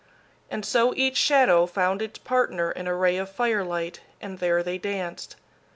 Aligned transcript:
And 0.49 0.65
so 0.65 0.95
each 0.95 1.15
shadow 1.15 1.67
found 1.67 2.01
its 2.01 2.17
partner 2.17 2.71
in 2.71 2.87
a 2.87 2.95
ray 2.95 3.17
of 3.17 3.29
firelight, 3.29 3.99
and 4.19 4.39
there 4.39 4.63
they 4.63 4.79
danced. 4.79 5.35